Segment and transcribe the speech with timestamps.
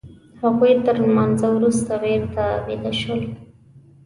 [0.41, 3.21] هغوی تر لمانځه وروسته بېرته بيده شول.